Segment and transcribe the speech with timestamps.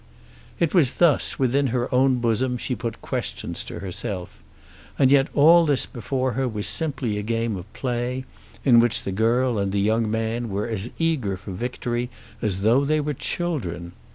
[0.59, 4.41] It was thus, within her own bosom, she put questions to herself.
[4.97, 8.25] And yet all this before her was simply a game of play
[8.65, 12.09] in which the girl and the young man were as eager for victory
[12.41, 13.91] as though they were children.